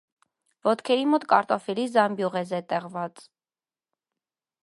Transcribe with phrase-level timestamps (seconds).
[0.67, 3.25] Ոտքերի մոտ կարտոֆիլի զամբյուղ է զետեղված։